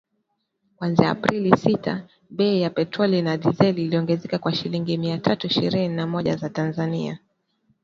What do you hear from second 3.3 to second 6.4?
dizeli iliongezeka kwa shilingi mia tatu ishirini na moja